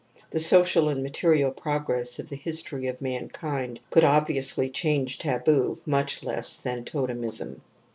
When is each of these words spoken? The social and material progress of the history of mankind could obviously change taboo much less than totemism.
The 0.31 0.39
social 0.39 0.89
and 0.89 1.03
material 1.03 1.51
progress 1.51 2.17
of 2.17 2.29
the 2.29 2.35
history 2.35 2.87
of 2.87 3.03
mankind 3.03 3.79
could 3.91 4.03
obviously 4.03 4.67
change 4.67 5.19
taboo 5.19 5.79
much 5.85 6.23
less 6.23 6.57
than 6.57 6.83
totemism. 6.85 7.61